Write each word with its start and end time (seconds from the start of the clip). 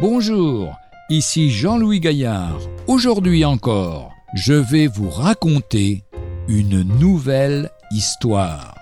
Bonjour, 0.00 0.78
ici 1.10 1.50
Jean-Louis 1.50 2.00
Gaillard. 2.00 2.58
Aujourd'hui 2.86 3.44
encore, 3.44 4.14
je 4.34 4.54
vais 4.54 4.86
vous 4.86 5.10
raconter 5.10 6.04
une 6.48 6.80
nouvelle 6.98 7.70
histoire. 7.90 8.74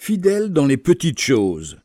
Fidèle 0.00 0.52
dans 0.52 0.66
les 0.66 0.76
petites 0.76 1.20
choses. 1.20 1.78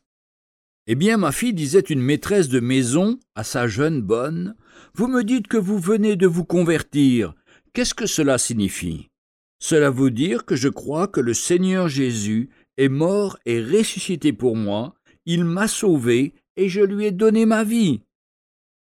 Eh 0.88 0.96
bien, 0.96 1.16
ma 1.16 1.30
fille 1.30 1.54
disait 1.54 1.78
une 1.78 2.02
maîtresse 2.02 2.48
de 2.48 2.58
maison 2.58 3.20
à 3.36 3.44
sa 3.44 3.68
jeune 3.68 4.02
bonne, 4.02 4.56
Vous 4.94 5.06
me 5.06 5.22
dites 5.22 5.46
que 5.46 5.58
vous 5.58 5.78
venez 5.78 6.16
de 6.16 6.26
vous 6.26 6.44
convertir. 6.44 7.34
Qu'est-ce 7.72 7.94
que 7.94 8.06
cela 8.06 8.36
signifie? 8.36 9.10
Cela 9.58 9.90
veut 9.90 10.10
dire 10.10 10.44
que 10.44 10.56
je 10.56 10.68
crois 10.68 11.08
que 11.08 11.20
le 11.20 11.34
Seigneur 11.34 11.88
Jésus 11.88 12.50
est 12.76 12.88
mort 12.88 13.38
et 13.44 13.62
ressuscité 13.62 14.32
pour 14.32 14.56
moi, 14.56 14.94
il 15.26 15.44
m'a 15.44 15.68
sauvé 15.68 16.32
et 16.56 16.68
je 16.68 16.80
lui 16.80 17.06
ai 17.06 17.10
donné 17.10 17.44
ma 17.44 17.64
vie. 17.64 18.02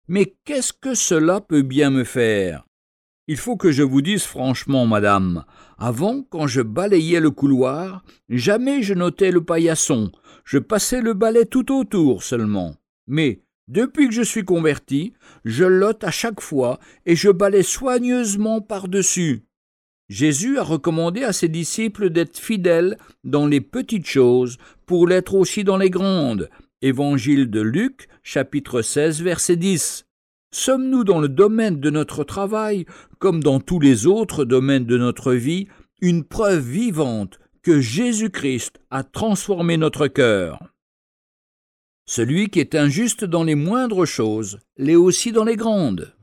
Mais 0.07 0.35
qu'est-ce 0.45 0.73
que 0.73 0.93
cela 0.93 1.41
peut 1.41 1.63
bien 1.63 1.89
me 1.89 2.03
faire? 2.03 2.65
Il 3.27 3.35
faut 3.35 3.57
que 3.57 3.71
je 3.71 3.83
vous 3.83 4.01
dise 4.01 4.23
franchement, 4.23 4.85
madame, 4.85 5.43
avant, 5.77 6.23
quand 6.23 6.47
je 6.47 6.61
balayais 6.61 7.19
le 7.19 7.31
couloir, 7.31 8.05
jamais 8.29 8.81
je 8.81 8.93
notais 8.93 9.31
le 9.31 9.43
paillasson, 9.43 10.11
je 10.45 10.59
passais 10.59 11.01
le 11.01 11.13
balai 11.13 11.45
tout 11.45 11.73
autour 11.77 12.23
seulement. 12.23 12.75
Mais, 13.05 13.41
depuis 13.67 14.07
que 14.07 14.13
je 14.13 14.21
suis 14.21 14.45
converti, 14.45 15.11
je 15.43 15.65
lote 15.65 16.05
à 16.05 16.11
chaque 16.11 16.39
fois 16.39 16.79
et 17.05 17.17
je 17.17 17.29
balaie 17.29 17.63
soigneusement 17.63 18.61
par-dessus. 18.61 19.43
Jésus 20.09 20.57
a 20.57 20.63
recommandé 20.63 21.23
à 21.23 21.33
ses 21.33 21.49
disciples 21.49 22.09
d'être 22.09 22.37
fidèles 22.37 22.97
dans 23.25 23.45
les 23.45 23.59
petites 23.59 24.07
choses 24.07 24.57
pour 24.85 25.05
l'être 25.05 25.35
aussi 25.35 25.65
dans 25.65 25.77
les 25.77 25.89
grandes. 25.89 26.49
Évangile 26.81 27.49
de 27.49 27.59
Luc, 27.59 28.07
chapitre 28.23 28.81
16, 28.81 29.21
verset 29.21 29.57
10. 29.57 30.05
Sommes-nous 30.53 31.03
dans 31.03 31.19
le 31.19 31.27
domaine 31.27 31.81
de 31.81 31.89
notre 31.89 32.23
travail, 32.23 32.85
comme 33.19 33.43
dans 33.43 33.59
tous 33.59 33.81
les 33.81 34.07
autres 34.07 34.45
domaines 34.45 34.85
de 34.85 34.97
notre 34.97 35.33
vie, 35.33 35.67
une 35.99 36.23
preuve 36.23 36.65
vivante 36.65 37.39
que 37.61 37.81
Jésus-Christ 37.81 38.79
a 38.89 39.03
transformé 39.03 39.75
notre 39.75 40.07
cœur? 40.07 40.59
Celui 42.05 42.47
qui 42.47 42.61
est 42.61 42.75
injuste 42.75 43.25
dans 43.25 43.43
les 43.43 43.55
moindres 43.55 44.05
choses 44.05 44.59
l'est 44.77 44.95
aussi 44.95 45.33
dans 45.33 45.43
les 45.43 45.57
grandes. 45.57 46.13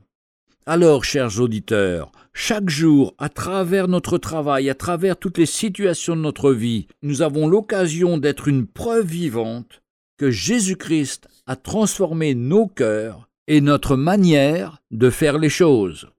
Alors, 0.67 1.03
chers 1.03 1.39
auditeurs, 1.39 2.11
chaque 2.33 2.69
jour, 2.69 3.13
à 3.19 3.29
travers 3.29 3.87
notre 3.87 4.17
travail, 4.17 4.67
à 4.67 4.73
travers 4.73 5.15
toutes 5.15 5.37
les 5.37 5.45
situations 5.45 6.15
de 6.15 6.21
notre 6.21 6.51
vie, 6.51 6.87
nous 7.03 7.21
avons 7.21 7.47
l'occasion 7.47 8.17
d'être 8.17 8.47
une 8.47 8.65
preuve 8.65 9.05
vivante 9.05 9.83
que 10.17 10.31
Jésus-Christ 10.31 11.27
a 11.45 11.55
transformé 11.55 12.33
nos 12.33 12.65
cœurs 12.65 13.29
et 13.47 13.61
notre 13.61 13.95
manière 13.95 14.81
de 14.89 15.11
faire 15.11 15.37
les 15.37 15.49
choses. 15.49 16.09